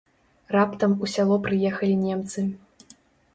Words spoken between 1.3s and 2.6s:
прыехалі немцы.